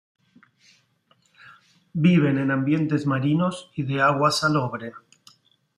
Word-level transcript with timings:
Viven 1.93 2.39
en 2.39 2.49
ambientes 2.49 3.05
marinos 3.05 3.69
y 3.75 3.83
de 3.83 4.01
agua 4.01 4.31
salobre. 4.31 4.93